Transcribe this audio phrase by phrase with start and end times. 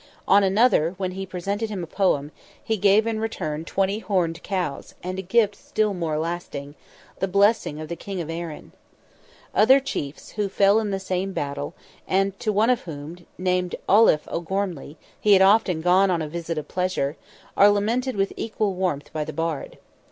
[0.27, 2.31] On another, when he presented him a poem,
[2.63, 6.73] he gave in return twenty horned cows, and a gift still more lasting,
[7.19, 8.71] "the blessing of the King of Erin."
[9.53, 11.75] Other chiefs, who fell in the same battle,
[12.07, 16.57] and to one of whom, named Auliffe O'Gormley, he had often gone "on a visit
[16.57, 17.15] of pleasure,"
[17.55, 19.77] are lamented with equal warmth by the bard.